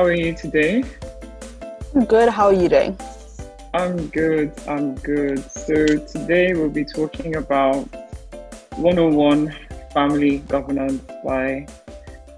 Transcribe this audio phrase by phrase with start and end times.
[0.00, 0.82] How are you today?
[1.94, 2.30] I'm good.
[2.30, 2.98] How are you doing?
[3.74, 4.50] I'm good.
[4.66, 5.38] I'm good.
[5.50, 7.86] So, today we'll be talking about
[8.76, 9.54] 101
[9.92, 11.66] Family Governance by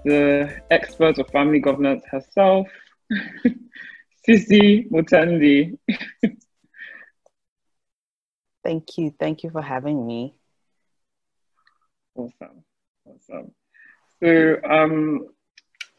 [0.03, 2.67] the expert of family governance herself,
[4.27, 5.77] TsiTsi Mutendi.
[8.61, 9.15] Thank you.
[9.17, 10.35] Thank you for having me.
[12.15, 12.65] Awesome.
[13.05, 13.53] Awesome.
[14.21, 15.29] So, um,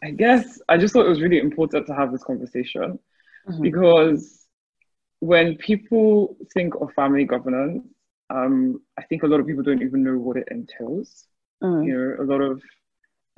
[0.05, 2.99] I guess I just thought it was really important to have this conversation
[3.49, 3.63] mm-hmm.
[3.63, 4.47] because
[5.21, 7.87] when people think of family governance,
[8.29, 11.27] um, I think a lot of people don't even know what it entails.
[11.63, 11.87] Mm.
[11.87, 12.63] You know, a lot of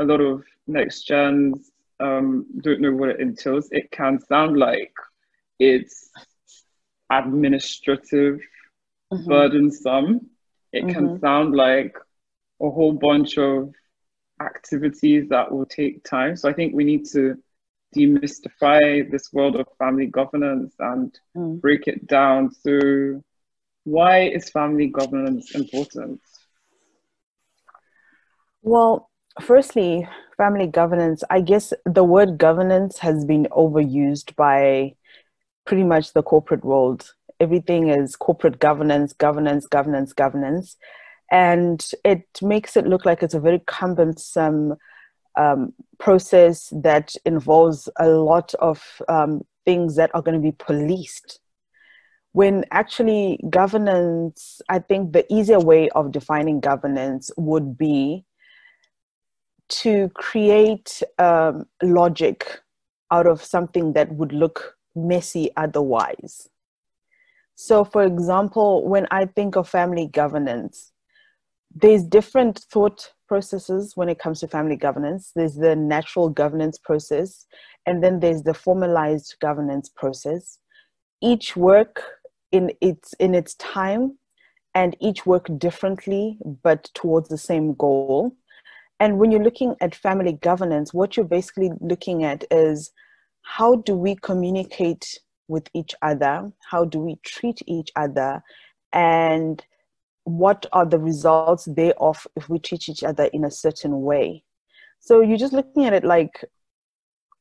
[0.00, 3.68] a lot of next gens um, don't know what it entails.
[3.70, 4.92] It can sound like
[5.60, 6.10] it's
[7.10, 8.40] administrative,
[9.12, 9.28] mm-hmm.
[9.28, 10.30] burdensome.
[10.72, 10.90] It mm-hmm.
[10.90, 11.96] can sound like
[12.60, 13.72] a whole bunch of
[14.40, 16.36] activities that will take time.
[16.36, 17.36] So I think we need to
[17.94, 21.60] demystify this world of family governance and mm.
[21.60, 22.50] break it down.
[22.52, 23.22] So,
[23.84, 26.20] why is family governance important?
[28.62, 34.94] Well, firstly, family governance, I guess the word governance has been overused by
[35.64, 37.12] pretty much the corporate world.
[37.38, 40.76] Everything is corporate governance, governance, governance, governance
[41.30, 44.74] and it makes it look like it's a very cumbersome
[45.36, 51.40] um, process that involves a lot of um, things that are going to be policed.
[52.32, 58.24] When actually governance, I think the easier way of defining governance would be
[59.68, 62.60] to create um, logic
[63.10, 66.48] out of something that would look messy otherwise.
[67.54, 70.92] So, for example, when I think of family governance,
[71.78, 75.32] there's different thought processes when it comes to family governance.
[75.34, 77.46] There's the natural governance process,
[77.84, 80.58] and then there's the formalized governance process.
[81.20, 82.02] Each work
[82.50, 84.16] in its in its time,
[84.74, 88.32] and each work differently, but towards the same goal.
[88.98, 92.90] And when you're looking at family governance, what you're basically looking at is
[93.42, 96.50] how do we communicate with each other?
[96.70, 98.42] How do we treat each other?
[98.94, 99.62] And
[100.26, 104.42] what are the results thereof if we teach each other in a certain way?
[105.00, 106.44] So you're just looking at it like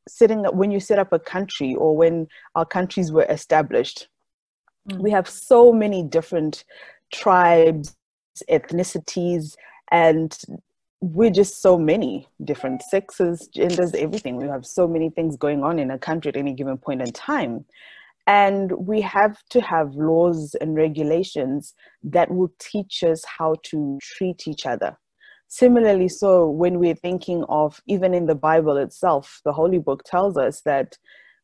[0.07, 4.07] sitting up when you set up a country or when our countries were established
[4.87, 4.99] mm.
[4.99, 6.63] we have so many different
[7.11, 7.95] tribes
[8.49, 9.55] ethnicities
[9.91, 10.37] and
[11.01, 14.37] we're just so many different sexes genders everything.
[14.37, 17.11] We have so many things going on in a country at any given point in
[17.11, 17.65] time
[18.27, 24.47] and we have to have laws and regulations that will teach us how to treat
[24.47, 24.97] each other.
[25.47, 30.37] Similarly, so when we're thinking of even in the Bible itself, the Holy Book tells
[30.37, 30.97] us that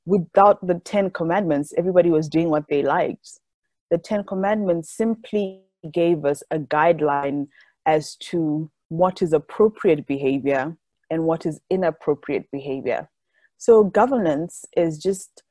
[0.05, 3.29] without the Ten Commandments, everybody was doing what they liked.
[3.91, 5.61] The Ten Commandments simply
[5.93, 7.47] gave us a guideline
[7.85, 10.75] as to what is appropriate behavior
[11.11, 13.09] and what is inappropriate behavior.
[13.57, 15.43] So, governance is just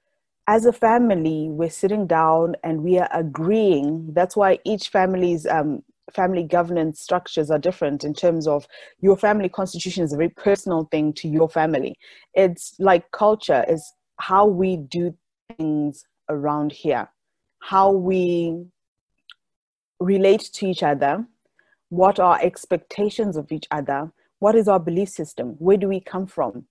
[0.47, 4.13] as a family, we're sitting down and we are agreeing.
[4.13, 8.67] That's why each family's um, family governance structures are different in terms of
[9.01, 11.97] your family constitution is a very personal thing to your family.
[12.35, 15.15] It's like culture is how we do
[15.57, 17.09] things around here,
[17.61, 18.67] how we
[19.99, 21.25] relate to each other,
[21.91, 26.27] what are expectations of each other, what is our belief system, where do we come
[26.27, 26.65] from,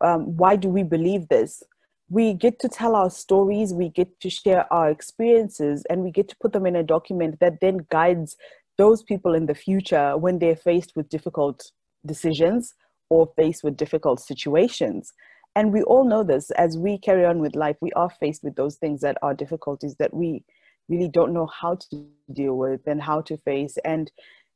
[0.00, 1.62] um, why do we believe this,
[2.08, 6.28] we get to tell our stories, we get to share our experiences, and we get
[6.28, 8.36] to put them in a document that then guides
[8.76, 11.70] those people in the future when they're faced with difficult
[12.04, 12.74] decisions
[13.08, 15.12] or faced with difficult situations.
[15.56, 18.56] And we all know this as we carry on with life, we are faced with
[18.56, 20.44] those things that are difficulties that we
[20.88, 23.76] really don't know how to deal with and how to face.
[23.84, 24.10] And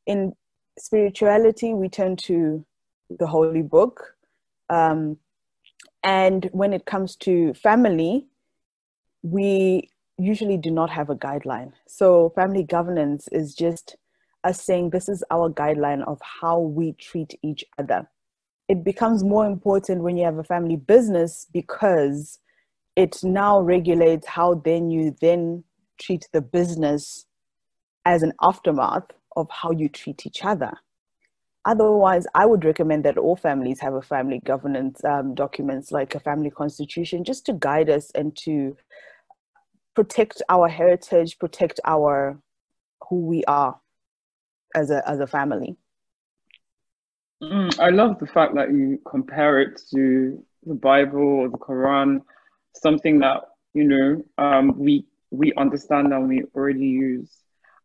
[0.06, 0.34] in
[0.78, 2.64] spirituality, we turn to
[3.10, 4.14] the Holy Book.
[4.70, 5.18] Um,
[6.02, 8.26] and when it comes to family,
[9.22, 11.72] we usually do not have a guideline.
[11.86, 13.96] So family governance is just
[14.44, 18.08] us saying this is our guideline of how we treat each other.
[18.68, 22.38] It becomes more important when you have a family business because
[22.96, 25.64] it now regulates how then you then
[26.00, 27.26] treat the business
[28.04, 30.72] as an aftermath of how you treat each other.
[31.69, 36.20] Otherwise, I would recommend that all families have a family governance um, documents like a
[36.20, 38.75] family constitution just to guide us and to
[39.94, 42.41] protect our heritage, protect our
[43.06, 43.79] who we are
[44.75, 45.76] as a as a family.
[47.43, 52.23] Mm, I love the fact that you compare it to the Bible or the Quran,
[52.76, 53.43] something that
[53.75, 57.31] you know um, we we understand and we already use.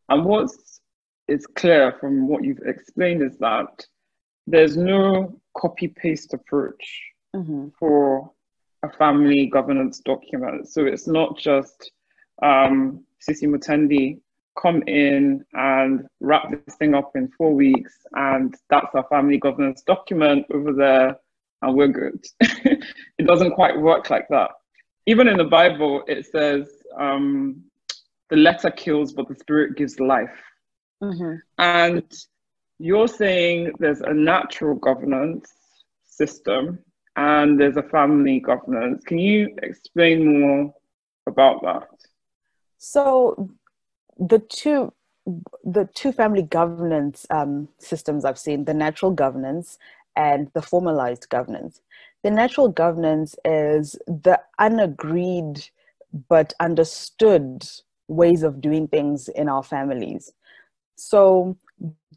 [0.07, 0.79] And what's
[1.27, 3.85] is clear from what you've explained is that
[4.47, 7.01] there's no copy paste approach
[7.35, 7.69] mm-hmm.
[7.79, 8.31] for
[8.83, 10.67] a family governance document.
[10.67, 11.91] So it's not just
[12.41, 14.19] um, TsiTsi Mutendi
[14.61, 19.81] come in and wrap this thing up in four weeks and that's our family governance
[19.81, 21.15] document over there
[21.61, 22.23] and we're good.
[22.41, 24.51] it doesn't quite work like that.
[25.05, 27.63] Even in the Bible, it says um,
[28.29, 30.29] the letter kills, but the spirit gives life.
[31.03, 31.35] Mm-hmm.
[31.57, 32.13] And
[32.79, 35.51] you're saying there's a natural governance
[36.05, 36.79] system
[37.15, 39.03] and there's a family governance.
[39.03, 40.73] Can you explain more
[41.27, 41.87] about that?
[42.77, 43.49] So
[44.17, 44.93] the two
[45.63, 49.77] the two family governance um, systems I've seen, the natural governance
[50.15, 51.79] and the formalized governance.
[52.23, 55.69] The natural governance is the unagreed
[56.27, 57.65] but understood
[58.07, 60.33] ways of doing things in our families.
[60.95, 61.57] So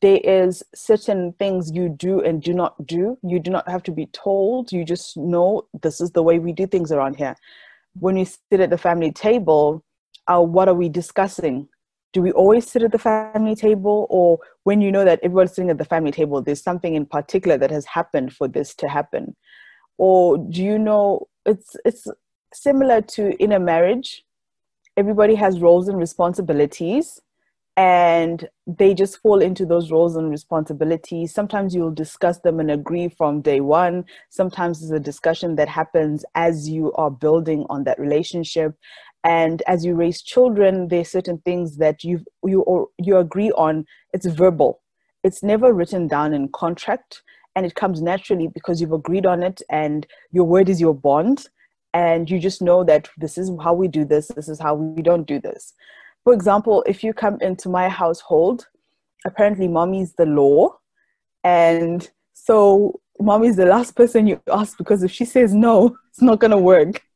[0.02, 3.18] there is certain things you do and do not do.
[3.22, 4.72] You do not have to be told.
[4.72, 7.34] You just know this is the way we do things around here.
[7.98, 9.82] When you sit at the family table,
[10.28, 11.68] uh, what are we discussing?
[12.12, 15.70] Do we always sit at the family table, or when you know that everyone's sitting
[15.70, 19.36] at the family table, there's something in particular that has happened for this to happen,
[19.98, 22.06] or do you know it's it's
[22.54, 24.24] similar to in a marriage?
[24.96, 27.20] Everybody has roles and responsibilities
[27.76, 31.34] and they just fall into those roles and responsibilities.
[31.34, 34.06] Sometimes you'll discuss them and agree from day one.
[34.30, 38.74] Sometimes it's a discussion that happens as you are building on that relationship.
[39.24, 43.84] And as you raise children, there's certain things that you you or you agree on.
[44.12, 44.80] It's verbal.
[45.22, 47.22] It's never written down in contract,
[47.56, 51.48] and it comes naturally because you've agreed on it, and your word is your bond.
[51.92, 54.28] And you just know that this is how we do this.
[54.28, 55.74] This is how we don't do this
[56.26, 58.66] for example, if you come into my household,
[59.24, 60.76] apparently mommy's the law.
[61.44, 66.40] And so mommy's the last person you ask because if she says no, it's not
[66.40, 67.00] going to work.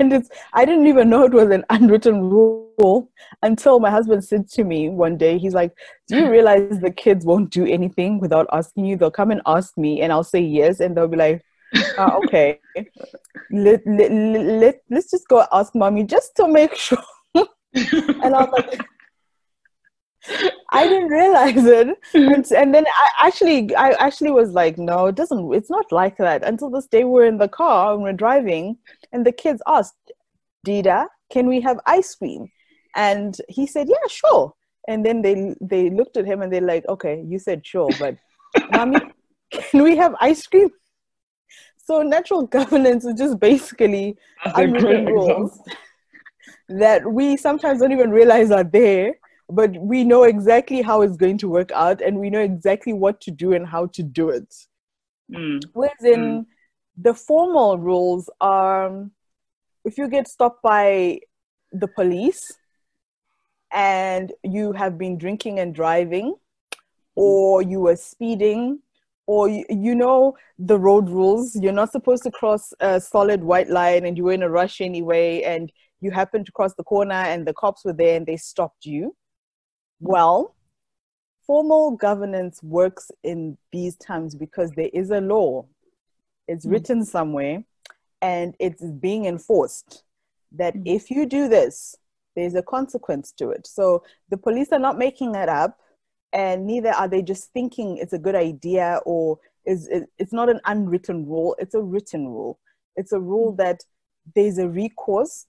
[0.00, 3.08] And it's, I didn't even know it was an unwritten rule
[3.42, 5.72] until my husband said to me one day, he's like,
[6.08, 8.96] Do you realize the kids won't do anything without asking you?
[8.96, 11.44] They'll come and ask me, and I'll say yes, and they'll be like,
[11.96, 12.58] oh, okay.
[13.52, 16.98] let, let, let, let's just go ask mommy just to make sure
[17.74, 18.80] and I was like,
[20.70, 21.98] I didn't realize it.
[22.14, 26.16] And, and, then I actually, I actually was like, no, it doesn't, it's not like
[26.18, 26.44] that.
[26.44, 28.78] Until this day, we're in the car and we're driving,
[29.12, 30.12] and the kids asked,
[30.66, 32.50] Dida, can we have ice cream?
[32.96, 34.54] And he said, yeah, sure.
[34.88, 38.16] And then they they looked at him and they're like, okay, you said sure, but
[38.70, 38.98] mommy,
[39.50, 40.68] can we have ice cream?
[41.76, 45.58] So natural governance is just basically unwritten rules
[46.68, 49.14] that we sometimes don't even realize are there,
[49.48, 53.20] but we know exactly how it's going to work out and we know exactly what
[53.22, 54.54] to do and how to do it.
[55.32, 55.62] Mm.
[55.72, 56.46] Whereas in mm.
[56.96, 59.06] the formal rules are
[59.84, 61.20] if you get stopped by
[61.72, 62.52] the police
[63.72, 66.34] and you have been drinking and driving,
[67.16, 68.80] or you were speeding,
[69.26, 71.56] or you, you, know the road rules.
[71.56, 74.80] You're not supposed to cross a solid white line and you were in a rush
[74.80, 78.36] anyway, and you happened to cross the corner and the cops were there and they
[78.36, 79.14] stopped you.
[80.00, 80.54] Well,
[81.46, 85.66] formal governance works in these times because there is a law.
[86.48, 86.72] It's mm.
[86.72, 87.64] written somewhere
[88.20, 90.04] and it's being enforced
[90.52, 90.82] that mm.
[90.86, 91.96] if you do this,
[92.36, 93.66] there's a consequence to it.
[93.66, 95.78] So the police are not making that up
[96.32, 100.60] and neither are they just thinking it's a good idea or is it's not an
[100.66, 102.58] unwritten rule, it's a written rule.
[102.96, 103.56] It's a rule mm.
[103.58, 103.80] that
[104.34, 105.46] there's a recourse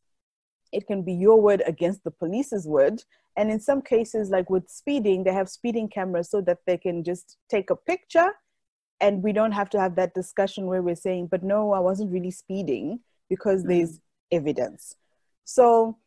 [0.75, 3.03] it can be your word against the police's word.
[3.37, 7.03] And in some cases like with speeding they have speeding cameras so that they can
[7.03, 8.31] just take a picture.
[9.01, 12.11] And we don't have to have that discussion where we're saying but no i wasn't
[12.11, 13.71] really speeding because mm-hmm.
[13.71, 13.99] there's
[14.31, 14.95] evidence.
[15.43, 15.97] So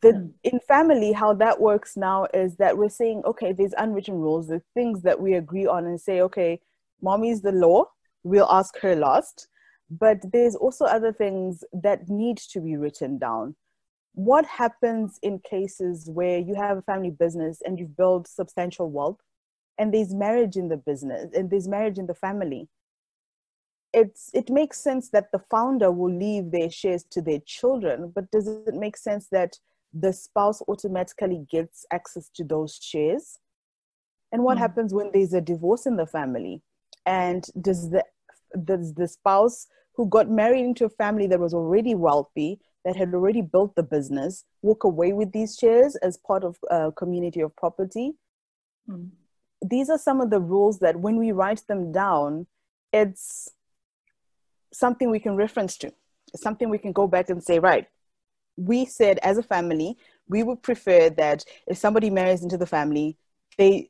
[0.00, 0.30] the mm.
[0.44, 4.62] in family how that works now is that we're saying okay there's unwritten rules the
[4.74, 6.60] things that we agree on and say okay
[7.00, 7.84] mommy's the law
[8.24, 9.48] we'll ask her last.
[9.90, 13.56] But there's also other things that need to be written down
[14.14, 19.20] what happens in cases where you have a family business and you've built substantial wealth
[19.78, 22.68] and there's marriage in the business and there's marriage in the family?
[23.94, 28.30] It's it makes sense that the founder will leave their shares to their children but
[28.30, 29.58] does it make sense that
[29.92, 33.38] the spouse automatically gets access to those shares?
[34.30, 34.60] And what mm.
[34.60, 36.62] happens when there's a divorce in the family?
[37.04, 38.04] And does the
[38.64, 43.14] does the spouse who got married into a family that was already wealthy that had
[43.14, 47.54] already built the business walk away with these shares as part of a community of
[47.56, 48.12] property.
[48.88, 49.10] Mm.
[49.64, 52.46] these are some of the rules that when we write them down
[52.92, 53.48] it's
[54.72, 55.92] something we can reference to.
[56.34, 57.86] It's something we can go back and say right
[58.56, 59.96] we said as a family
[60.28, 63.16] we would prefer that if somebody marries into the family
[63.58, 63.88] they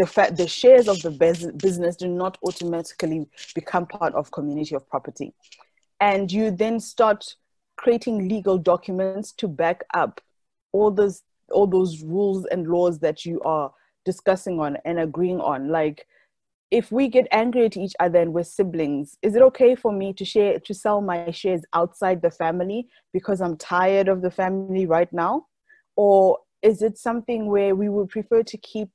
[0.00, 1.10] the fact the shares of the
[1.56, 5.34] business do not automatically become part of community of property.
[6.00, 7.36] And you then start
[7.80, 10.20] creating legal documents to back up
[10.72, 13.72] all those all those rules and laws that you are
[14.04, 16.06] discussing on and agreeing on like
[16.70, 20.12] if we get angry at each other and we're siblings, is it okay for me
[20.12, 24.86] to share to sell my shares outside the family because I'm tired of the family
[24.86, 25.46] right now?
[25.96, 28.90] Or is it something where we would prefer to keep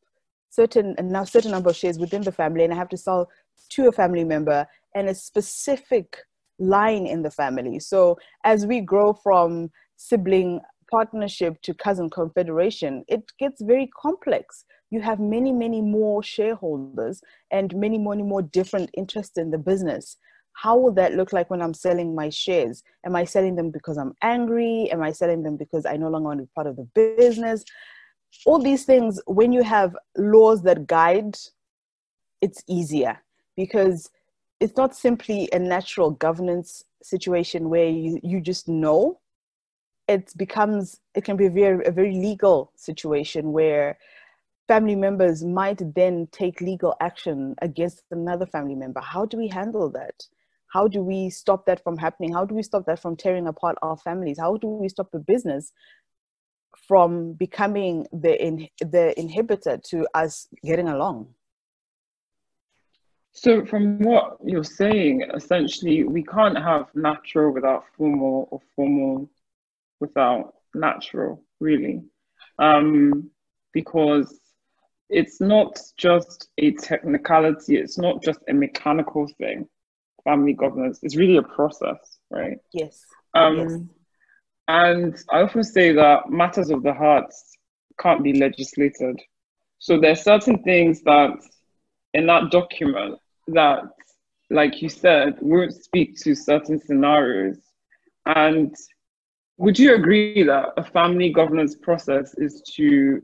[0.49, 3.29] certain enough certain number of shares within the family and I have to sell
[3.71, 6.19] to a family member and a specific
[6.59, 7.79] line in the family?
[7.79, 15.01] So as we grow from sibling partnership to cousin confederation, it gets very complex you
[15.01, 17.21] have many, many more shareholders
[17.51, 20.17] and many, many more different interests in the business.
[20.53, 22.81] How will that look like when I'm selling my shares?
[23.05, 24.89] Am I selling them because I'm angry?
[24.91, 27.65] Am I selling them because I no longer want to be part of the business?
[28.45, 31.35] All these things, when you have laws that guide,
[32.41, 33.21] it's easier
[33.57, 34.09] because
[34.59, 39.19] it's not simply a natural governance situation where you, you just know
[40.07, 43.97] it becomes it can be a very a very legal situation where
[44.67, 48.99] family members might then take legal action against another family member.
[48.99, 50.15] How do we handle that?
[50.73, 52.33] How do we stop that from happening?
[52.33, 54.39] How do we stop that from tearing apart our families?
[54.39, 55.71] How do we stop the business
[56.87, 61.27] from becoming the in, the inhibitor to us getting along?
[63.37, 69.29] So, from what you're saying, essentially, we can't have natural without formal or formal
[69.99, 72.01] without natural, really,
[72.59, 73.29] um,
[73.73, 74.39] because
[75.09, 79.67] it's not just a technicality, it's not just a mechanical thing,
[80.23, 80.99] family governance.
[81.03, 82.57] It's really a process, right?
[82.71, 83.03] Yes.
[83.33, 83.79] Um, yes.
[84.69, 87.33] And I often say that matters of the heart
[87.99, 89.19] can't be legislated.
[89.79, 91.33] So there's certain things that
[92.13, 93.83] in that document that,
[94.49, 97.57] like you said, won't speak to certain scenarios.
[98.25, 98.75] And
[99.57, 103.21] would you agree that a family governance process is to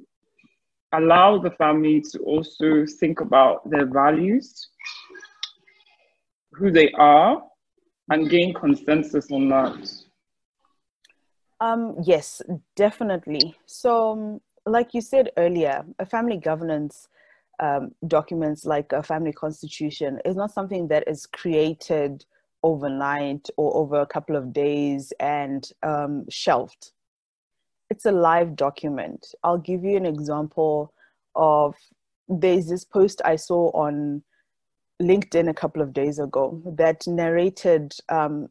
[0.94, 4.70] allow the family to also think about their values,
[6.54, 7.44] who they are,
[8.10, 9.92] and gain consensus on that?
[11.60, 12.42] Um, yes,
[12.76, 13.56] definitely.
[13.66, 17.08] So, um, like you said earlier, a family governance
[17.62, 22.26] um, documents like a family constitution is not something that is created
[22.64, 26.92] overnight or over a couple of days and um, shelved
[27.92, 29.36] it's a live document.
[29.44, 30.94] I'll give you an example
[31.36, 31.76] of
[32.30, 34.24] there's this post I saw on
[35.02, 38.48] LinkedIn a couple of days ago that narrated um,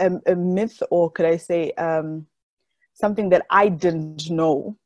[0.00, 2.26] a, a, myth, or could I say um,
[2.94, 4.76] something that I didn't know,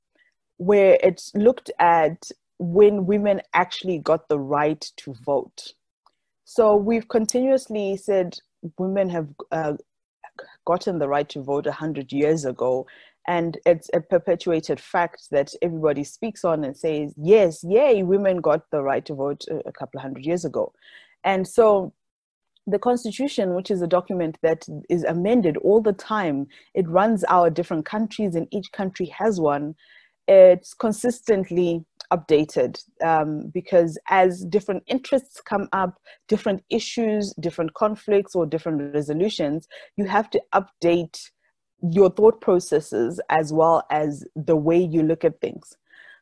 [0.58, 5.72] where it looked at when women actually got the right to vote.
[6.44, 8.38] So we've continuously said
[8.78, 9.72] women have uh,
[10.66, 12.86] gotten the right to vote 100 years ago
[13.26, 18.70] and it's a perpetuated fact that everybody speaks on and says yes yay women got
[18.70, 20.72] the right to vote a couple of hundred years ago
[21.24, 21.92] and so
[22.66, 27.50] the constitution which is a document that is amended all the time it runs our
[27.50, 29.74] different countries and each country has one
[30.30, 38.46] it's consistently updated um, because as different interests come up different issues different conflicts or
[38.46, 41.30] different resolutions you have to update
[41.82, 45.76] your thought processes as well as the way you look at things.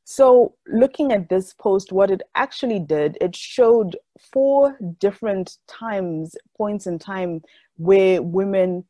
[0.05, 3.97] So, looking at this post, what it actually did, it showed
[4.33, 7.43] four different times, points in time
[7.77, 8.85] where women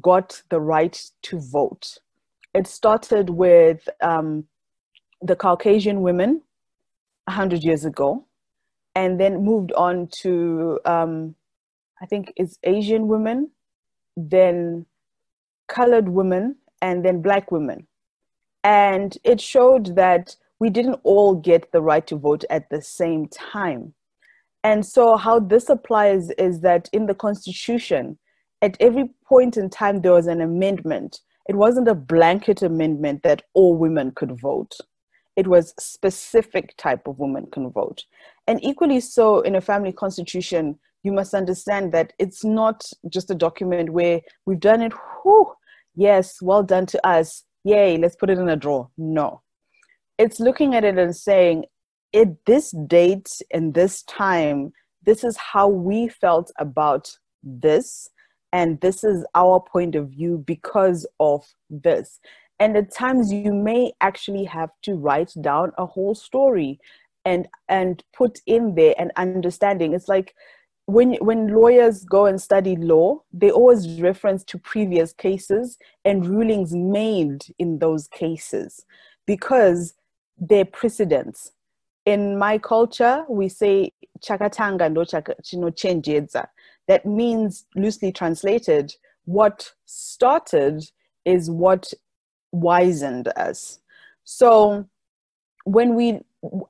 [0.00, 1.98] got the right to vote.
[2.56, 4.44] It started with um,
[5.20, 6.40] the Caucasian women
[7.24, 8.26] 100 years ago,
[8.94, 11.34] and then moved on to, um,
[12.00, 13.50] I think it's Asian women,
[14.16, 14.86] then
[15.68, 17.86] colored women, and then black women.
[18.64, 23.28] And it showed that we didn't all get the right to vote at the same
[23.28, 23.92] time.
[24.64, 28.18] And so, how this applies is that in the Constitution,
[28.62, 31.20] at every point in time, there was an amendment.
[31.48, 34.76] It wasn't a blanket amendment that all women could vote.
[35.36, 38.04] It was specific type of women can vote.
[38.46, 43.34] And equally so in a family constitution, you must understand that it's not just a
[43.34, 45.52] document where we've done it, whew,
[45.94, 48.88] yes, well done to us, yay, let's put it in a drawer.
[48.98, 49.42] No.
[50.18, 51.66] It's looking at it and saying,
[52.14, 54.72] at this date and this time,
[55.04, 58.08] this is how we felt about this,
[58.56, 62.20] and this is our point of view because of this.
[62.58, 66.80] And at times, you may actually have to write down a whole story
[67.26, 69.92] and and put in there an understanding.
[69.92, 70.34] It's like
[70.86, 76.74] when when lawyers go and study law, they always reference to previous cases and rulings
[76.74, 78.86] made in those cases
[79.26, 79.92] because
[80.38, 81.52] they're precedents
[82.06, 85.04] in my culture, we say chakatanga ndo
[85.42, 86.46] chinochenjedza.
[86.88, 90.84] That means, loosely translated, what started
[91.24, 91.92] is what
[92.52, 93.80] wizened us.
[94.24, 94.88] So
[95.64, 96.20] when we,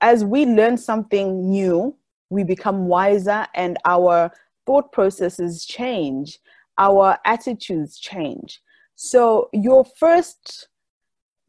[0.01, 1.95] as we learn something new,
[2.31, 4.33] we become wiser and our
[4.65, 6.39] thought processes change,
[6.79, 8.61] our attitudes change.
[8.97, 10.69] So your first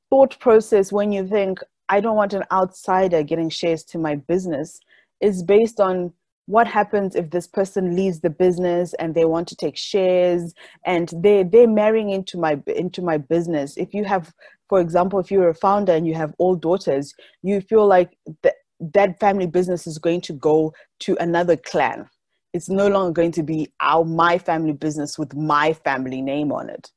[0.09, 1.59] thought process when you think,
[1.89, 4.79] I don't want an outsider getting shares to my business
[5.21, 6.13] is based on
[6.47, 10.53] what happens if this person leaves the business and they want to take shares
[10.85, 13.77] and they they're marrying into my into my business?
[13.77, 14.33] If you have
[14.69, 17.13] for example if you're a founder and you have all daughters
[17.43, 22.07] you feel like that that family business is going to go to another clan.
[22.53, 26.69] It's no longer going to be our my family business with my family name on
[26.69, 26.91] it.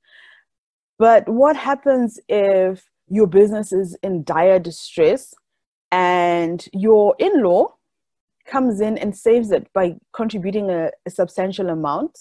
[0.98, 5.34] But what happens if your business is in dire distress
[5.90, 7.74] and your in law
[8.50, 12.18] comes in and saves it by contributing a, a, substantial amount,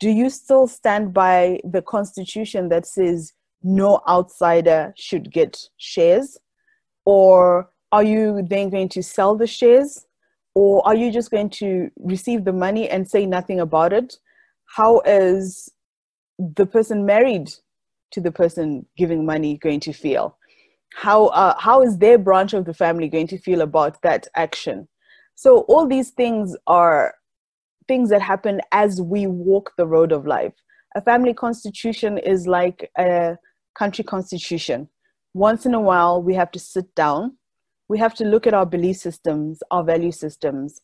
[0.00, 6.38] do you still stand by the constitution that says no outsider should get shares?
[7.04, 10.06] Or are you then going to sell the shares?
[10.54, 14.18] Or are you just going to receive the money and say nothing about it?
[14.66, 15.70] How is
[16.38, 17.48] the person married
[18.12, 20.36] to the person giving money going to feel?
[20.94, 24.88] How, uh, how is their branch of the family going to feel about that action?
[25.38, 27.14] So, all these things are
[27.86, 30.52] things that happen as we walk the road of life.
[30.96, 33.36] A family constitution is like a
[33.76, 34.88] country constitution.
[35.34, 37.36] Once in a while, we have to sit down,
[37.86, 40.80] we have to look at our belief systems, our value systems,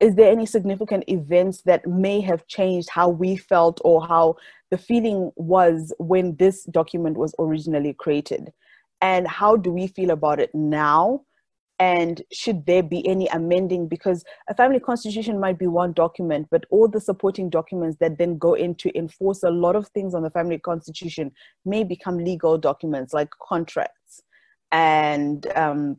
[0.00, 4.34] is there any significant events that may have changed how we felt or how
[4.72, 8.52] the feeling was when this document was originally created
[9.00, 11.20] and how do we feel about it now
[11.78, 16.64] and should there be any amending because a family constitution might be one document but
[16.70, 20.22] all the supporting documents that then go in to enforce a lot of things on
[20.22, 21.30] the family constitution
[21.64, 24.22] may become legal documents like contracts
[24.72, 25.96] and um,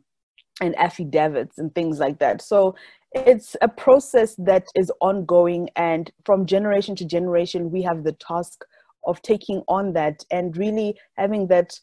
[0.60, 2.42] and affidavits and things like that.
[2.42, 2.74] So
[3.12, 8.64] it's a process that is ongoing and from generation to generation we have the task
[9.06, 11.78] of taking on that and really having that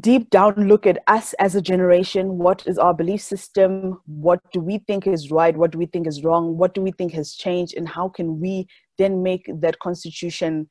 [0.00, 2.38] deep down look at us as a generation.
[2.38, 4.00] What is our belief system?
[4.06, 5.56] What do we think is right?
[5.56, 6.56] What do we think is wrong?
[6.56, 7.74] What do we think has changed?
[7.76, 8.66] And how can we
[8.98, 10.68] then make that constitution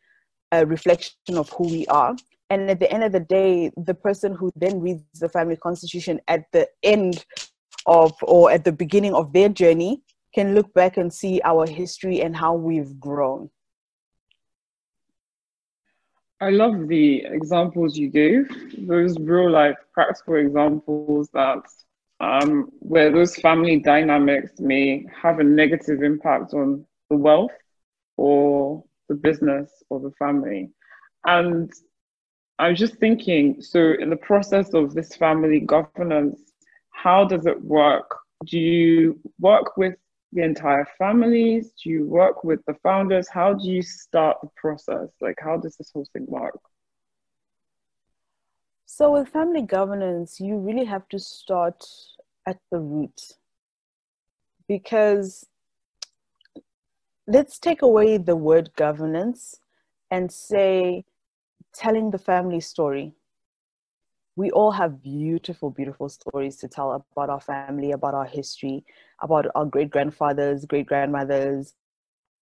[0.52, 2.16] a reflection of who we are?
[2.50, 6.20] And at the end of the day the person who then reads the family constitution
[6.28, 7.26] at the end
[7.88, 10.02] of or at the beginning of their journey
[10.34, 13.50] can look back and see our history and how we've grown.
[16.41, 21.63] I love the examples you gave, those real life practical examples that
[22.19, 27.52] um, where those family dynamics may have a negative impact on the wealth
[28.17, 30.71] or the business or the family.
[31.26, 31.71] And
[32.60, 36.39] I was just thinking so, in the process of this family governance,
[36.91, 38.10] how does it work?
[38.45, 39.95] Do you work with
[40.36, 41.71] the entire families?
[41.82, 43.28] Do you work with the founders?
[43.30, 45.10] How do you start the process?
[45.21, 46.60] Like, how does this whole thing work?
[48.86, 51.84] So, with family governance, you really have to start
[52.45, 53.19] at the root
[54.67, 55.45] because
[57.28, 59.60] let's take away the word governance
[60.12, 61.06] and say
[61.74, 63.13] telling the family story.
[64.38, 68.84] We all have beautiful, beautiful stories to tell about our family, about our history,
[69.21, 71.74] about our great grandfathers, great grandmothers,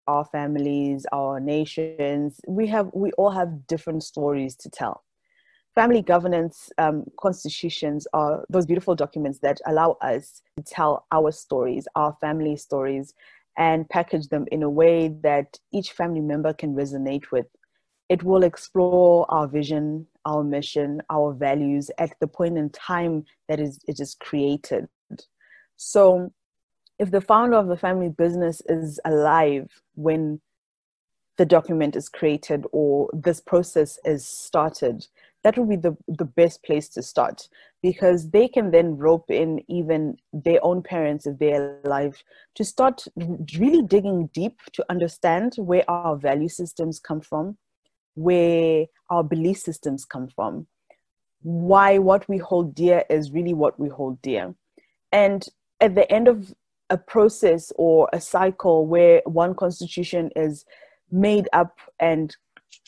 [0.07, 2.39] our families, our nations.
[2.47, 5.03] We have, we all have different stories to tell.
[5.75, 11.87] Family governance um, constitutions are those beautiful documents that allow us to tell our stories,
[11.95, 13.13] our family stories,
[13.57, 17.47] and package them in a way that each family member can resonate with.
[18.11, 23.61] It will explore our vision, our mission, our values at the point in time that
[23.61, 24.89] is, it is created.
[25.77, 26.33] So,
[26.99, 30.41] if the founder of the family business is alive when
[31.37, 35.07] the document is created or this process is started,
[35.45, 37.47] that would be the, the best place to start
[37.81, 42.21] because they can then rope in even their own parents if they're alive
[42.55, 43.05] to start
[43.57, 47.57] really digging deep to understand where our value systems come from
[48.15, 50.67] where our belief systems come from
[51.43, 54.53] why what we hold dear is really what we hold dear
[55.11, 55.47] and
[55.79, 56.53] at the end of
[56.91, 60.65] a process or a cycle where one constitution is
[61.09, 62.35] made up and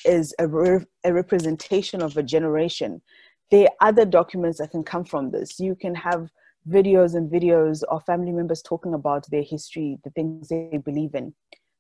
[0.06, 3.02] is a, re- a representation of a generation.
[3.50, 5.60] There are other documents that can come from this.
[5.60, 6.30] You can have
[6.70, 11.34] videos and videos of family members talking about their history, the things they believe in.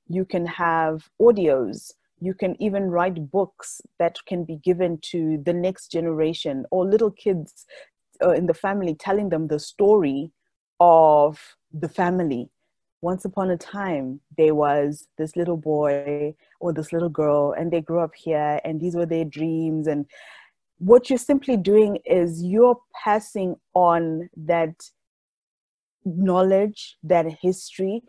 [0.07, 1.91] You can have audios.
[2.23, 7.11] You can even write books that can be given to the next generation or little
[7.11, 7.65] kids
[8.23, 10.31] uh, in the family, telling them the story
[10.79, 11.37] of
[11.73, 12.49] the family.
[13.01, 17.81] Once upon a time there was this little boy or this little girl and they
[17.81, 19.85] grew up here and these were their dreams.
[19.85, 20.05] And
[20.77, 24.75] what you're simply doing is you're passing on that
[26.05, 28.01] knowledge that history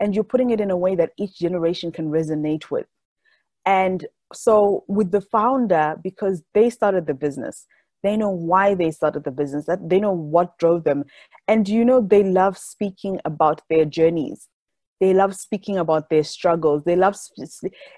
[0.00, 2.86] and you're putting it in a way that each generation can resonate with
[3.68, 7.66] and so with the founder because they started the business
[8.02, 11.04] they know why they started the business that they know what drove them.
[11.46, 14.48] And you know they love speaking about their journeys.
[15.00, 16.82] They love speaking about their struggles.
[16.84, 17.16] They love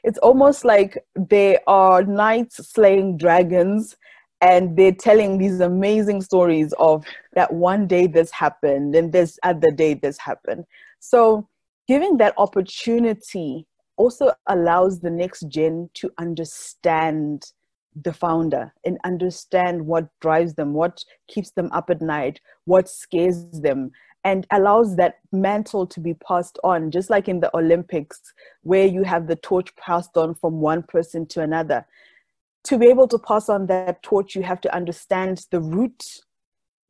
[0.04, 3.96] it's almost like they are knights slaying dragons
[4.42, 7.04] and they're telling these amazing stories of
[7.34, 10.64] that one day this happened and this other day this happened.
[10.98, 11.46] So
[11.88, 13.66] giving that opportunity
[14.00, 17.44] also allows the next gen to understand
[17.94, 23.44] the founder and understand what drives them, what keeps them up at night, what scares
[23.60, 23.90] them,
[24.24, 28.20] and allows that mantle to be passed on, just like in the Olympics,
[28.62, 31.86] where you have the torch passed on from one person to another.
[32.64, 36.06] To be able to pass on that torch, you have to understand the route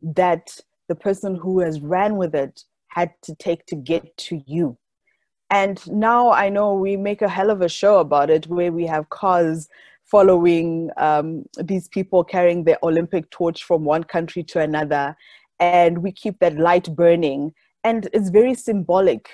[0.01, 4.77] that the person who has ran with it had to take to get to you.
[5.51, 8.87] And now I know we make a hell of a show about it where we
[8.87, 9.69] have cars
[10.05, 15.17] following um, these people carrying the Olympic torch from one country to another.
[15.59, 17.53] And we keep that light burning.
[17.83, 19.29] And it's very symbolic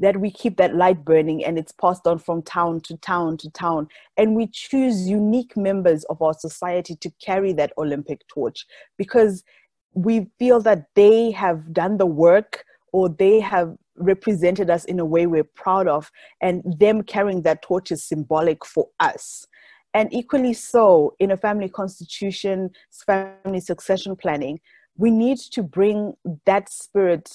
[0.00, 3.50] that we keep that light burning and it's passed on from town to town to
[3.50, 3.88] town.
[4.16, 9.44] And we choose unique members of our society to carry that Olympic torch because
[9.94, 15.04] we feel that they have done the work or they have represented us in a
[15.04, 19.46] way we're proud of and them carrying that torch is symbolic for us
[19.94, 22.70] and equally so, in a family constitution,
[23.06, 24.60] family succession planning,
[24.96, 27.30] we need to bring that spirit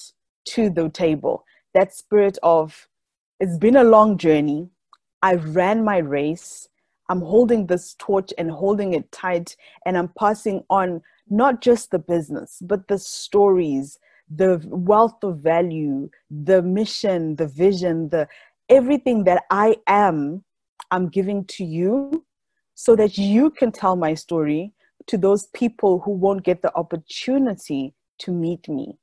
[0.49, 1.45] to the table.
[1.73, 2.87] That spirit of,
[3.39, 4.69] it's been a long journey.
[5.21, 6.67] I ran my race.
[7.09, 11.99] I'm holding this torch and holding it tight, and I'm passing on not just the
[11.99, 13.97] business, but the stories,
[14.29, 18.27] the wealth of value, the mission, the vision, the
[18.69, 20.43] everything that I am,
[20.91, 22.25] I'm giving to you
[22.75, 24.73] so that you can tell my story
[25.07, 28.97] to those people who won't get the opportunity to meet me.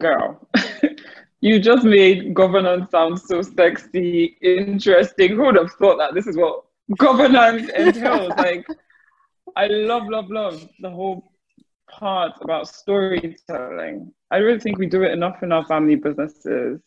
[0.00, 0.48] Girl,
[1.40, 5.36] you just made governance sound so sexy, interesting.
[5.36, 6.64] Who would have thought that this is what
[6.96, 8.32] governance entails?
[8.38, 8.66] like,
[9.54, 11.32] I love, love, love the whole
[11.90, 14.12] part about storytelling.
[14.30, 16.80] I really think we do it enough in our family businesses.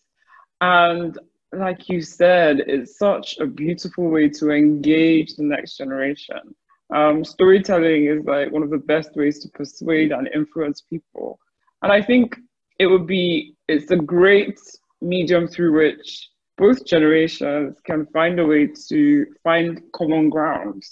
[0.62, 1.18] And
[1.52, 6.56] like you said, it's such a beautiful way to engage the next generation.
[6.94, 11.40] Um, storytelling is like one of the best ways to persuade and influence people.
[11.82, 12.36] And I think
[12.80, 14.60] it would be, it's a great
[15.02, 20.84] medium through which both generations can find a way to find common ground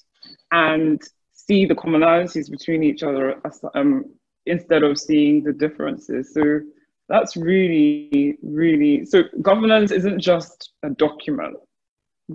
[0.51, 1.01] and
[1.47, 3.41] see the commonalities between each other
[3.73, 4.05] um,
[4.45, 6.33] instead of seeing the differences.
[6.33, 6.61] So
[7.09, 11.57] that's really, really so governance isn't just a document.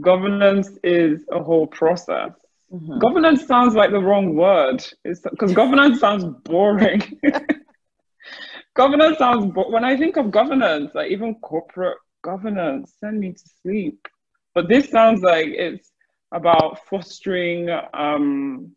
[0.00, 2.32] governance is a whole process.
[2.72, 2.98] Mm-hmm.
[2.98, 4.84] Governance sounds like the wrong word.
[5.04, 7.20] because governance sounds boring.
[8.74, 13.44] governance sounds bo- when I think of governance, like even corporate governance, send me to
[13.62, 14.08] sleep.
[14.54, 15.92] But this sounds like it's
[16.32, 18.72] about fostering um,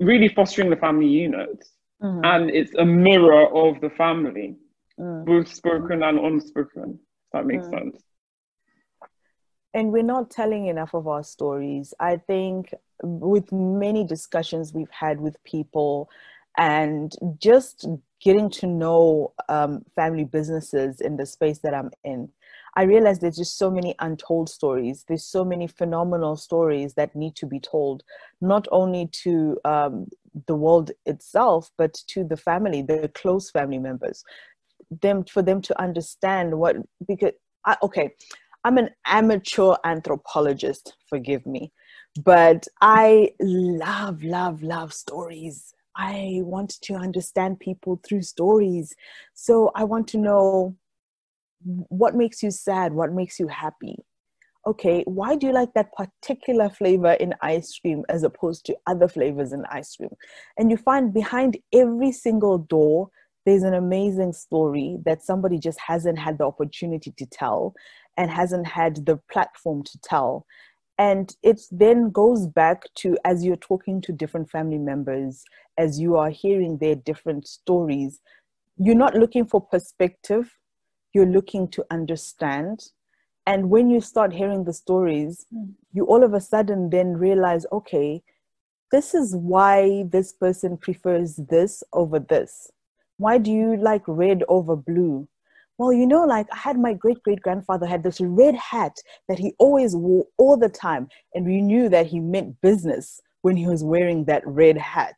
[0.00, 1.64] really fostering the family unit,
[2.02, 2.24] mm-hmm.
[2.24, 4.56] and it's a mirror of the family,
[4.98, 5.24] mm.
[5.24, 6.98] both spoken and unspoken.
[7.32, 7.78] that makes mm.
[7.78, 8.02] sense
[9.76, 11.92] and we're not telling enough of our stories.
[12.00, 16.08] I think with many discussions we've had with people
[16.56, 17.86] and just
[18.18, 22.30] getting to know um, family businesses in the space that I'm in,
[22.76, 25.04] I realize there's just so many untold stories.
[25.08, 28.02] There's so many phenomenal stories that need to be told,
[28.42, 30.06] not only to um,
[30.46, 34.22] the world itself, but to the family, the close family members.
[35.00, 36.76] Them for them to understand what
[37.08, 37.32] because
[37.64, 38.10] I, okay,
[38.62, 41.72] I'm an amateur anthropologist, forgive me,
[42.24, 45.72] but I love, love, love stories.
[45.96, 48.94] I want to understand people through stories.
[49.32, 50.76] So I want to know
[51.88, 53.96] what makes you sad, what makes you happy.
[54.66, 59.06] Okay, why do you like that particular flavor in ice cream as opposed to other
[59.06, 60.10] flavors in ice cream?
[60.58, 63.10] And you find behind every single door,
[63.44, 67.74] there's an amazing story that somebody just hasn't had the opportunity to tell
[68.16, 70.46] and hasn't had the platform to tell
[70.98, 75.44] and it then goes back to as you're talking to different family members
[75.76, 78.20] as you are hearing their different stories
[78.78, 80.50] you're not looking for perspective
[81.16, 82.90] you're looking to understand
[83.46, 85.72] and when you start hearing the stories mm.
[85.92, 88.22] you all of a sudden then realize okay
[88.92, 92.70] this is why this person prefers this over this
[93.16, 95.26] why do you like red over blue
[95.78, 98.96] well, you know, like I had my great great grandfather had this red hat
[99.28, 103.56] that he always wore all the time, and we knew that he meant business when
[103.56, 105.16] he was wearing that red hat.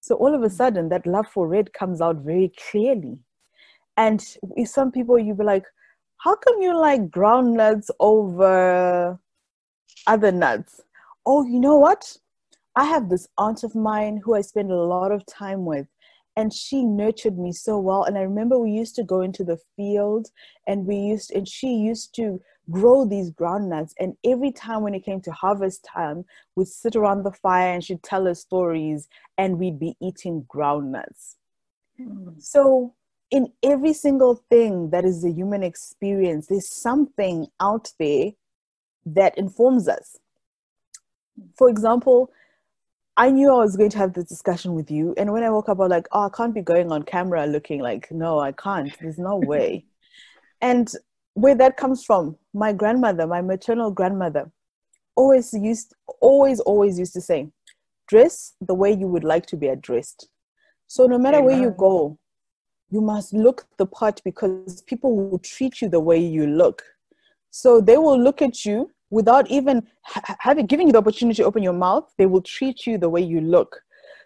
[0.00, 3.18] So all of a sudden, that love for red comes out very clearly.
[3.96, 5.64] And with some people, you'd be like,
[6.18, 9.18] how come you like ground nuts over
[10.06, 10.80] other nuts?
[11.24, 12.16] Oh, you know what?
[12.74, 15.86] I have this aunt of mine who I spend a lot of time with
[16.36, 19.58] and she nurtured me so well and i remember we used to go into the
[19.74, 20.28] field
[20.66, 25.04] and we used and she used to grow these groundnuts and every time when it
[25.04, 29.58] came to harvest time we'd sit around the fire and she'd tell us stories and
[29.58, 31.36] we'd be eating groundnuts
[32.00, 32.40] mm.
[32.40, 32.94] so
[33.30, 38.30] in every single thing that is the human experience there's something out there
[39.04, 40.16] that informs us
[41.56, 42.30] for example
[43.18, 45.14] I knew I was going to have this discussion with you.
[45.16, 47.46] And when I woke up, I was like, oh, I can't be going on camera
[47.46, 48.94] looking like, no, I can't.
[49.00, 49.86] There's no way.
[50.60, 50.92] and
[51.32, 54.50] where that comes from, my grandmother, my maternal grandmother,
[55.16, 57.48] always used, always, always used to say,
[58.08, 60.28] dress the way you would like to be addressed.
[60.86, 62.18] So no matter where you go,
[62.90, 66.82] you must look the part because people will treat you the way you look.
[67.50, 71.44] So they will look at you without even ha- having giving you the opportunity to
[71.44, 72.12] open your mouth.
[72.18, 73.80] They will treat you the way you look.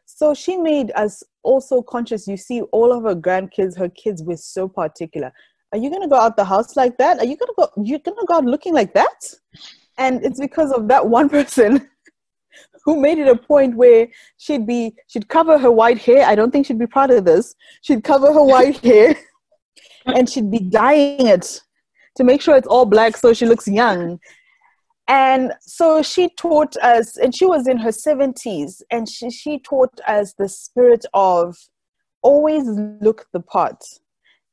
[0.04, 2.26] So she made us also conscious.
[2.26, 5.32] You see all of her grandkids her kids were so particular.
[5.72, 7.18] Are you going to go out the house like that?
[7.18, 9.34] Are you going to go you're going to go out looking like that?
[9.96, 11.88] And it's because of that one person
[12.84, 16.26] who made it a point where she'd be she'd cover her white hair.
[16.26, 17.54] I don't think she'd be proud of this.
[17.82, 19.14] She'd cover her white hair
[20.06, 21.60] and she'd be dyeing it
[22.16, 24.18] to make sure it's all black so she looks young.
[25.08, 29.98] And so she taught us and she was in her 70s and she, she taught
[30.06, 31.56] us the spirit of
[32.22, 32.64] always
[33.00, 33.82] look the part.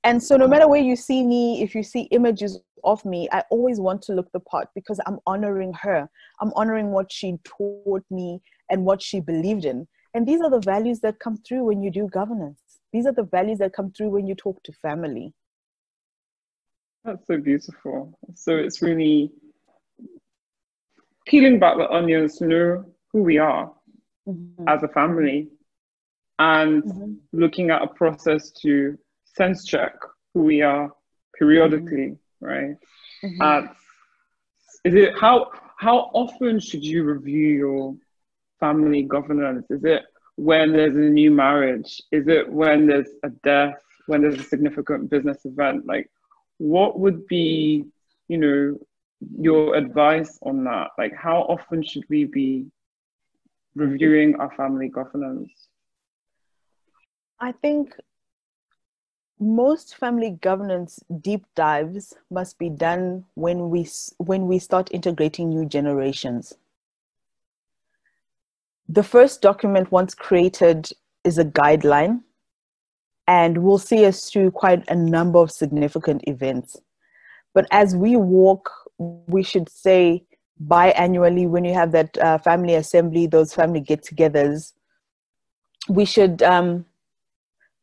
[0.03, 3.43] And so no matter where you see me if you see images of me i
[3.51, 6.09] always want to look the part because i'm honoring her
[6.41, 10.59] i'm honoring what she taught me and what she believed in and these are the
[10.59, 12.59] values that come through when you do governance
[12.93, 15.33] these are the values that come through when you talk to family
[17.03, 19.31] that's so beautiful so it's really
[21.25, 23.71] peeling back the onions to know who we are
[24.27, 24.67] mm-hmm.
[24.67, 25.49] as a family
[26.39, 27.13] and mm-hmm.
[27.33, 28.97] looking at a process to
[29.35, 29.93] sense check
[30.33, 30.91] who we are
[31.37, 32.17] periodically.
[32.41, 32.75] Right?
[33.23, 33.73] Mm-hmm.
[34.83, 37.95] is it how how often should you review your
[38.59, 39.65] family governance?
[39.69, 40.03] Is it
[40.35, 42.01] when there's a new marriage?
[42.11, 43.81] Is it when there's a death?
[44.07, 45.85] When there's a significant business event?
[45.85, 46.09] Like,
[46.57, 47.85] what would be,
[48.27, 48.77] you know,
[49.37, 50.91] your advice on that?
[50.97, 52.67] Like, how often should we be
[53.75, 55.51] reviewing our family governance?
[57.39, 57.93] I think
[59.39, 65.65] most family governance deep dives must be done when we when we start integrating new
[65.65, 66.53] generations.
[68.89, 70.89] The first document once created
[71.23, 72.21] is a guideline
[73.27, 76.77] and will see us through quite a number of significant events.
[77.53, 80.23] But as we walk we should say
[80.65, 84.73] biannually when you have that uh, family assembly those family get-togethers
[85.87, 86.83] we should um,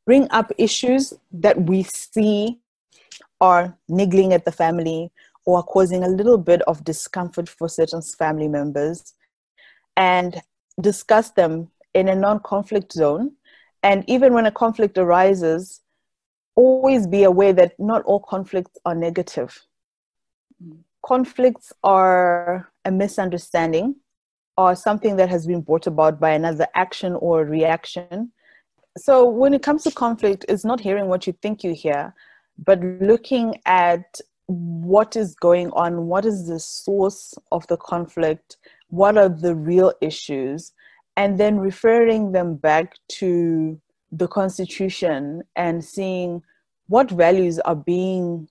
[0.07, 2.59] bring up issues that we see
[3.41, 5.11] are niggling at the family
[5.47, 9.15] or causing a little bit of discomfort for certain family members
[9.97, 10.41] and
[10.81, 13.33] discuss them in a non conflict zone.
[13.83, 15.83] And even when a conflict arises,
[16.57, 19.61] always be aware that not all conflicts are negative.
[21.05, 23.97] Conflicts are a misunderstanding
[24.57, 28.33] or something that has been brought about by another action or reaction
[28.97, 32.15] so when it comes to conflict it's not hearing what you think you hear
[32.59, 38.57] but looking at what is going on what is the source of the conflict
[38.89, 40.73] what are the real issues
[41.17, 43.81] and then referring them back to
[44.13, 46.43] the constitution and seeing
[46.89, 48.49] what values are being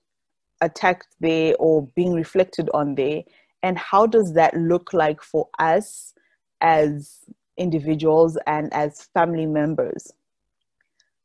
[0.60, 3.22] attacked there or being reflected on there
[3.62, 6.12] and how does that look like for us
[6.60, 7.20] as
[7.56, 10.12] individuals and as family members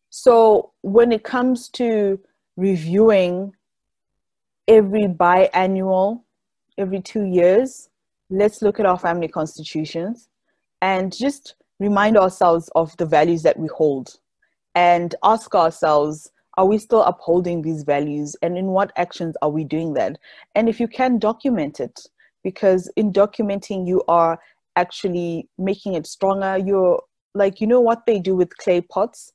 [0.09, 2.19] so when it comes to
[2.57, 3.53] reviewing
[4.67, 6.23] every biannual,
[6.77, 7.89] every two years,
[8.29, 10.29] let's look at our family constitutions
[10.81, 14.15] and just remind ourselves of the values that we hold
[14.75, 19.63] and ask ourselves are we still upholding these values and in what actions are we
[19.63, 20.17] doing that?
[20.55, 22.01] And if you can document it
[22.43, 24.39] because in documenting you are
[24.75, 26.57] actually making it stronger.
[26.57, 27.01] You're
[27.35, 29.31] like you know what they do with clay pots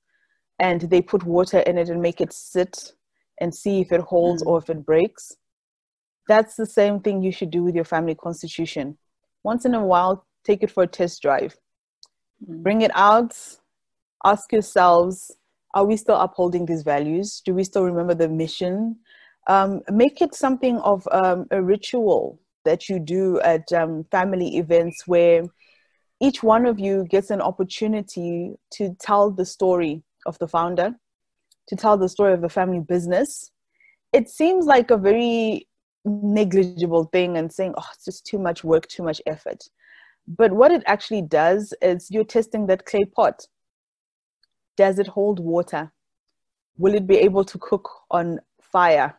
[0.59, 2.93] and they put water in it and make it sit
[3.41, 4.47] and see if it holds mm.
[4.47, 5.37] or if it breaks.
[6.29, 8.97] That's the same thing you should do with your family constitution.
[9.43, 11.57] Once in a while, take it for a test drive.
[12.49, 12.63] Mm.
[12.63, 13.37] Bring it out,
[14.25, 15.33] ask yourselves
[15.75, 17.43] are we still upholding these values?
[17.45, 18.97] Do we still remember the mission?
[19.49, 25.07] Um, make it something of um, a ritual that you do at um, family events
[25.07, 25.43] where
[26.21, 30.95] each one of you gets an opportunity to tell the story of the founder
[31.69, 33.51] to tell the story of the family business,
[34.13, 35.67] it seems like a very
[36.05, 39.65] negligible thing and saying, oh, it's just too much work, too much effort.
[40.27, 43.47] But what it actually does is you're testing that clay pot.
[44.77, 45.93] Does it hold water?
[46.77, 49.17] Will it be able to cook on fire?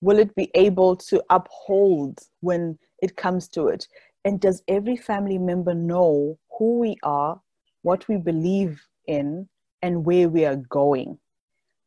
[0.00, 3.86] Will it be able to uphold when it comes to it?
[4.24, 7.40] And does every family member know who we are,
[7.82, 9.48] what we believe in,
[9.82, 11.18] and where we are going.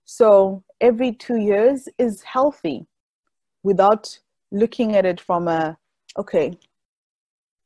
[0.05, 2.87] So every two years is healthy
[3.63, 4.19] without
[4.51, 5.77] looking at it from a,
[6.17, 6.57] okay,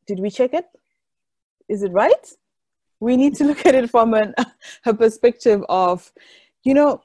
[0.07, 0.65] did we check it?
[1.69, 2.27] Is it right?
[2.99, 4.33] We need to look at it from an,
[4.85, 6.11] a perspective of,
[6.63, 7.01] you know,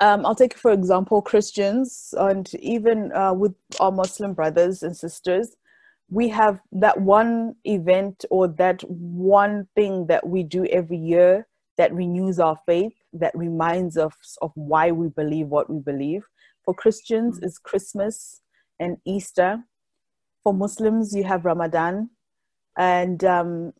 [0.00, 5.56] um, I'll take for example Christians and even uh, with our Muslim brothers and sisters,
[6.10, 11.92] we have that one event or that one thing that we do every year that
[11.92, 16.22] renews our faith, that reminds us of why we believe what we believe.
[16.64, 18.40] For Christians, it's Christmas
[18.78, 19.58] and Easter.
[20.42, 22.10] For Muslims, you have Ramadan
[22.76, 23.72] and um,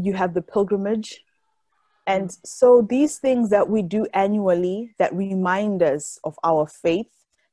[0.00, 1.22] you have the pilgrimage.
[2.06, 7.10] And so these things that we do annually that remind us of our faith,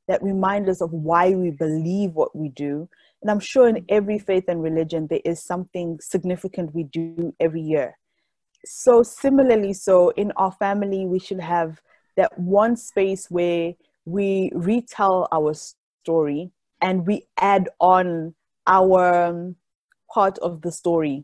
[0.08, 2.90] that remind us of why we believe what we do.
[3.22, 7.62] And I'm sure in every faith and religion, there is something significant we do every
[7.62, 7.98] year
[8.66, 11.82] so similarly so in our family we should have
[12.18, 13.74] that one space where
[14.06, 15.54] we retell our
[16.04, 18.34] story and we add on
[18.68, 19.56] our um,
[20.14, 21.24] part of the story.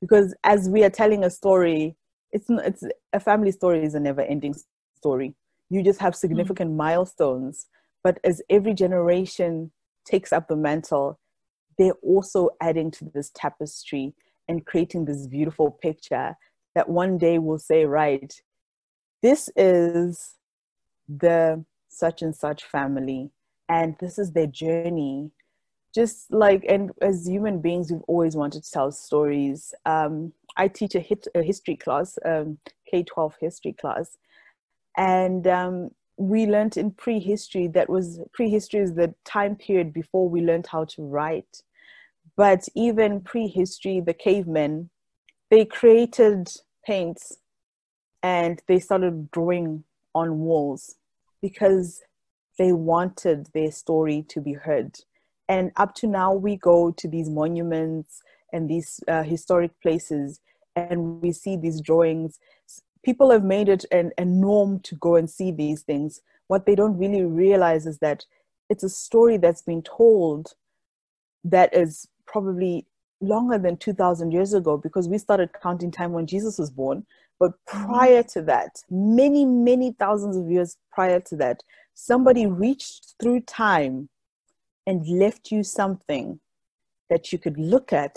[0.00, 1.96] Because as we are telling a story
[2.32, 4.54] it's it's a family story is a never ending
[4.96, 5.34] story.
[5.70, 6.78] You just have significant mm-hmm.
[6.78, 7.66] milestones.
[8.02, 9.70] But as every generation
[10.04, 11.18] takes up the mantle
[11.78, 14.14] they're also adding to this tapestry
[14.48, 16.34] and creating this beautiful picture
[16.76, 18.38] that one day will say, right,
[19.22, 20.34] this is
[21.08, 23.30] the such and such family,
[23.66, 25.30] and this is their journey.
[25.94, 29.72] Just like, and as human beings, we've always wanted to tell stories.
[29.86, 32.58] Um, I teach a, hit, a history class, um,
[32.90, 34.18] K 12 history class,
[34.98, 40.42] and um, we learned in prehistory that was prehistory is the time period before we
[40.42, 41.62] learned how to write.
[42.36, 44.90] But even prehistory, the cavemen,
[45.50, 46.50] they created
[46.86, 47.38] paints
[48.22, 49.84] and they started drawing
[50.14, 50.96] on walls
[51.42, 52.02] because
[52.58, 54.96] they wanted their story to be heard.
[55.48, 58.22] And up to now, we go to these monuments
[58.52, 60.40] and these uh, historic places
[60.74, 62.38] and we see these drawings.
[63.04, 66.20] People have made it an, a norm to go and see these things.
[66.48, 68.24] What they don't really realize is that
[68.68, 70.54] it's a story that's been told
[71.44, 72.86] that is probably
[73.20, 77.04] longer than 2000 years ago because we started counting time when Jesus was born.
[77.38, 77.86] But mm-hmm.
[77.86, 81.62] prior to that, many, many thousands of years prior to that,
[81.94, 84.08] somebody reached through time
[84.86, 86.40] and left you something
[87.10, 88.16] that you could look at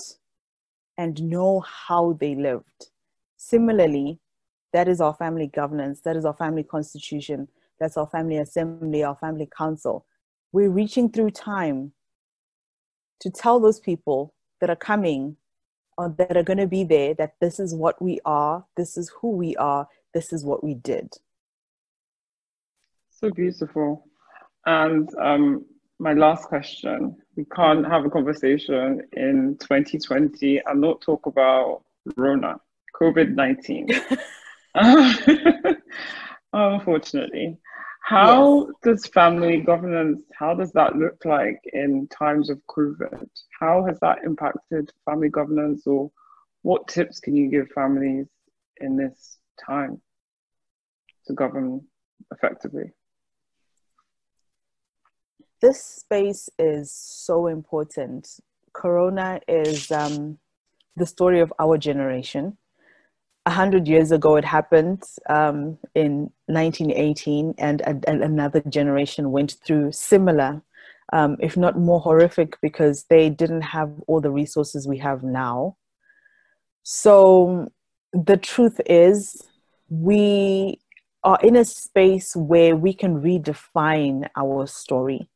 [0.97, 2.89] and know how they lived.
[3.37, 4.19] Similarly,
[4.73, 7.47] that is our family governance, that is our family constitution,
[7.79, 10.05] that's our family assembly, our family council.
[10.51, 11.93] We're reaching through time
[13.21, 15.37] to tell those people that are coming
[15.97, 19.11] or that are going to be there that this is what we are, this is
[19.21, 21.13] who we are, this is what we did.
[23.09, 24.05] So beautiful.
[24.65, 25.65] And um,
[25.99, 31.83] my last question we can't have a conversation in 2020 and not talk about
[32.17, 32.59] Rona,
[32.99, 33.87] COVID 19.
[36.53, 37.57] Unfortunately.
[38.09, 38.75] How yes.
[38.81, 43.29] does family governance, how does that look like in times of COVID?
[43.59, 46.09] How has that impacted family governance or
[46.63, 48.25] what tips can you give families
[48.77, 50.01] in this time
[51.27, 51.81] to govern
[52.33, 52.93] effectively?
[55.61, 58.39] This space is so important.
[58.73, 60.39] Corona is um,
[60.95, 62.57] the story of our generation
[63.49, 69.91] a hundred years ago it happened um, in 1918 and, and, another generation went through
[69.91, 70.61] similar
[71.13, 75.75] um, if not more horrific because they didn't have all the resources we have now.
[76.83, 77.71] So
[78.13, 79.41] the truth is
[79.89, 80.79] we
[81.23, 85.27] are in a space where we can redefine our story.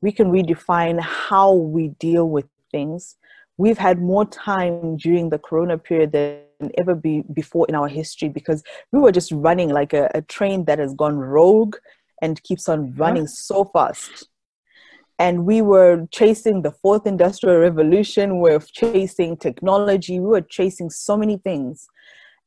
[0.00, 3.16] We can redefine how we deal with things.
[3.56, 8.28] We've had more time during the corona period than ever be before in our history
[8.28, 11.76] because we were just running like a, a train that has gone rogue
[12.20, 13.32] and keeps on running huh?
[13.32, 14.28] so fast.
[15.20, 20.90] And we were chasing the fourth industrial revolution we we're chasing technology we were chasing
[20.90, 21.88] so many things.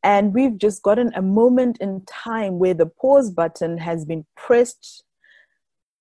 [0.04, 5.04] And we've just gotten a moment in time where the pause button has been pressed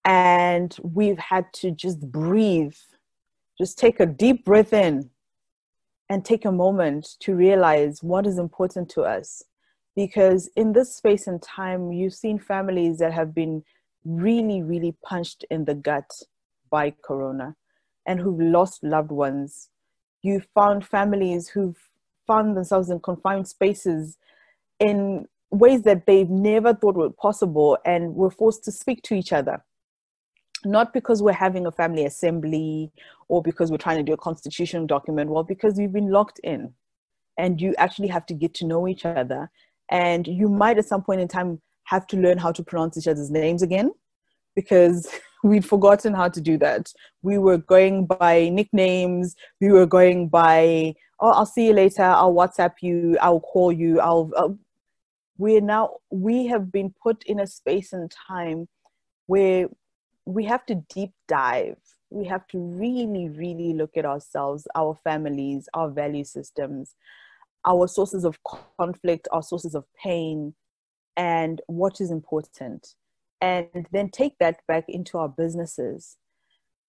[0.04, 2.74] and we've had to just breathe
[3.60, 5.10] just take a deep breath in
[6.10, 9.44] and take a moment to realize what is important to us.
[9.94, 13.62] Because in this space and time, you've seen families that have been
[14.04, 16.10] really, really punched in the gut
[16.68, 17.54] by Corona
[18.06, 19.68] and who've lost loved ones.
[20.22, 21.78] You've found families who've
[22.26, 24.18] found themselves in confined spaces
[24.80, 29.32] in ways that they've never thought were possible and were forced to speak to each
[29.32, 29.62] other
[30.64, 32.90] not because we're having a family assembly
[33.28, 36.72] or because we're trying to do a constitutional document, well, because we've been locked in
[37.38, 39.50] and you actually have to get to know each other.
[39.90, 43.08] And you might at some point in time have to learn how to pronounce each
[43.08, 43.92] other's names again
[44.54, 45.08] because
[45.42, 46.92] we'd forgotten how to do that.
[47.22, 52.34] We were going by nicknames, we were going by, oh, I'll see you later, I'll
[52.34, 54.30] WhatsApp you, I'll call you, I'll.
[54.36, 54.58] I'll.
[55.38, 58.68] We're now, we have been put in a space and time
[59.24, 59.68] where
[60.30, 61.76] we have to deep dive.
[62.10, 66.94] We have to really, really look at ourselves, our families, our value systems,
[67.64, 68.38] our sources of
[68.78, 70.54] conflict, our sources of pain,
[71.16, 72.94] and what is important.
[73.40, 76.16] And then take that back into our businesses.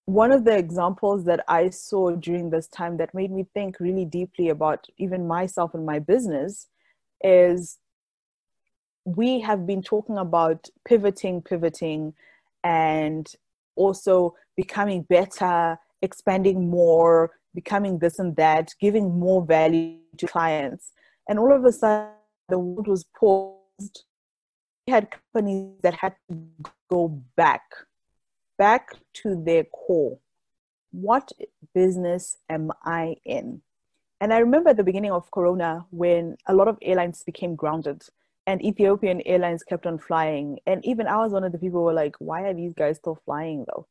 [0.06, 4.06] One of the examples that I saw during this time that made me think really
[4.06, 6.68] deeply about even myself and my business
[7.24, 7.78] is
[9.06, 12.14] we have been talking about pivoting, pivoting,
[12.64, 13.32] and
[13.76, 20.92] also becoming better, expanding more, becoming this and that, giving more value to clients.
[21.28, 22.10] And all of a sudden,
[22.50, 24.06] the world was paused.
[24.88, 26.38] We had companies that had to
[26.90, 27.64] go back,
[28.58, 30.20] back to their core.
[30.92, 31.32] What
[31.74, 33.62] business am I in?
[34.20, 38.04] And I remember at the beginning of Corona when a lot of airlines became grounded
[38.52, 40.60] and Ethiopian Airlines kept on flying.
[40.68, 42.98] And even I was one of the people who were like, why are these guys
[42.98, 43.88] still flying though?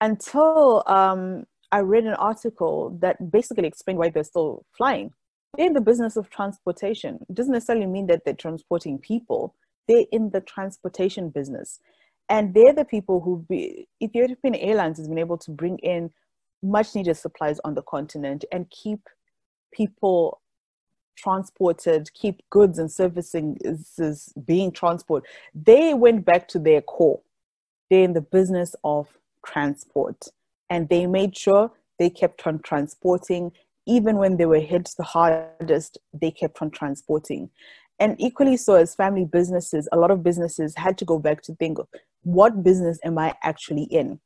[0.00, 5.10] Until um, I read an article that basically explained why they're still flying.
[5.54, 7.18] They're in the business of transportation.
[7.28, 9.54] It doesn't necessarily mean that they're transporting people,
[9.88, 11.80] they're in the transportation business.
[12.30, 16.10] And they're the people who be Ethiopian Airlines has been able to bring in
[16.62, 19.00] much needed supplies on the continent and keep
[19.70, 20.40] people
[21.18, 25.28] transported, keep goods and services being transported.
[25.54, 27.20] They went back to their core.
[27.90, 29.08] They're in the business of
[29.44, 30.26] transport.
[30.70, 33.52] And they made sure they kept on transporting.
[33.86, 37.50] Even when they were hit the hardest, they kept on transporting.
[37.98, 41.54] And equally so as family businesses, a lot of businesses had to go back to
[41.56, 41.78] think,
[42.22, 44.20] what business am I actually in?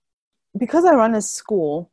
[0.58, 1.90] Because I run a school,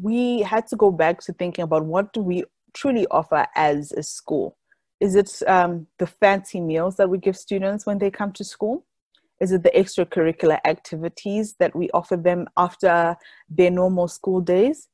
[0.00, 2.44] we had to go back to thinking about what do we
[2.74, 4.56] truly offer as a school?
[5.00, 8.84] Is it um, the fancy meals that we give students when they come to school?
[9.40, 13.16] Is it the extracurricular activities that we offer them after
[13.48, 14.88] their normal school days?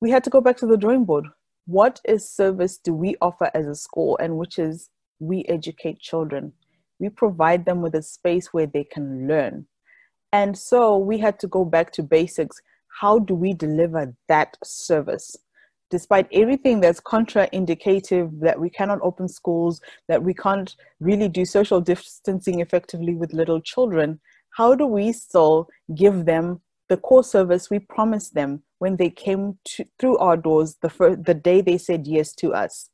[0.00, 1.26] We had to go back to the drawing board.
[1.66, 4.18] What is service do we offer as a school?
[4.18, 6.52] And which is we educate children.
[6.98, 9.66] We provide them with a space where they can learn.
[10.32, 12.60] And so we had to go back to basics.
[13.00, 15.36] How do we deliver that service?
[15.90, 21.80] Despite everything that's contraindicative that we cannot open schools that we can't really do social
[21.80, 24.20] distancing effectively with little children
[24.50, 29.58] how do we still give them the core service we promised them when they came
[29.64, 32.90] to, through our doors the, first, the day they said yes to us?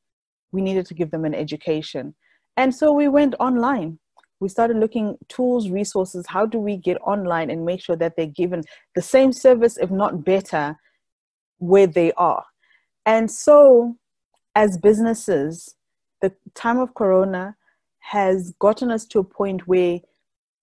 [0.52, 2.14] We needed to give them an education.
[2.56, 3.98] And so we went online.
[4.38, 8.26] We started looking tools resources how do we get online and make sure that they're
[8.26, 8.62] given
[8.94, 10.76] the same service if not better
[11.58, 12.44] where they are
[13.06, 13.96] and so,
[14.54, 15.76] as businesses,
[16.20, 17.56] the time of Corona
[18.00, 20.00] has gotten us to a point where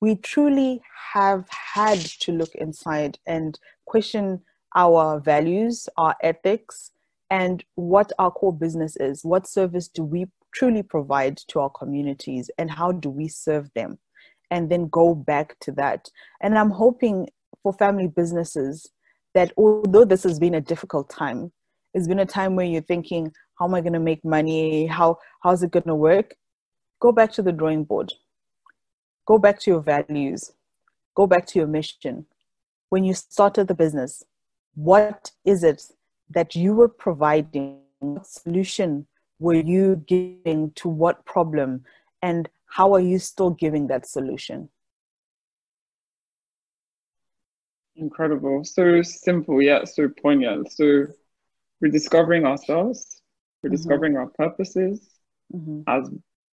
[0.01, 0.81] we truly
[1.13, 4.41] have had to look inside and question
[4.75, 6.91] our values, our ethics,
[7.29, 9.23] and what our core business is.
[9.23, 13.97] What service do we truly provide to our communities, and how do we serve them?
[14.51, 16.09] And then go back to that.
[16.41, 17.29] And I'm hoping
[17.63, 18.91] for family businesses
[19.33, 21.51] that although this has been a difficult time,
[21.93, 24.87] it's been a time where you're thinking, how am I going to make money?
[24.87, 26.35] How how's it going to work?
[26.99, 28.13] Go back to the drawing board.
[29.25, 30.51] Go back to your values.
[31.15, 32.25] Go back to your mission.
[32.89, 34.23] When you started the business,
[34.75, 35.83] what is it
[36.29, 37.79] that you were providing?
[37.99, 39.07] What solution
[39.39, 41.85] were you giving to what problem?
[42.21, 44.69] And how are you still giving that solution?
[47.95, 48.63] Incredible.
[48.63, 50.71] So simple yet so poignant.
[50.71, 51.05] So
[51.84, 53.21] rediscovering ourselves,
[53.61, 54.21] rediscovering mm-hmm.
[54.21, 55.09] our purposes
[55.53, 55.81] mm-hmm.
[55.86, 56.09] as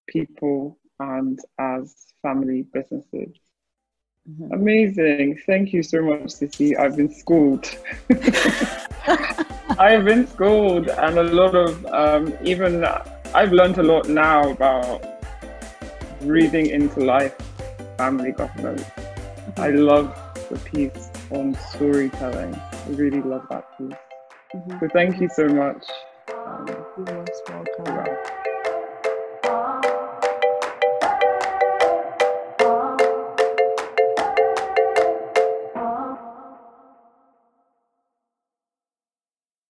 [0.08, 3.32] people and as family businesses.
[4.28, 4.52] Mm-hmm.
[4.52, 5.38] Amazing.
[5.46, 6.76] Thank you so much, TsiTsi.
[6.76, 7.64] I've been schooled.
[9.78, 12.84] I've been schooled, and a lot of um, even
[13.32, 15.06] I've learned a lot now about
[16.22, 17.36] breathing into life,
[17.96, 18.84] family governance.
[19.56, 19.86] I mm-hmm.
[19.90, 20.06] love
[20.50, 22.52] the piece on storytelling.
[22.54, 24.09] I really love that piece.
[24.54, 24.78] Mm-hmm.
[24.80, 25.84] So thank you so much.
[26.28, 28.29] Um, You're most welcome.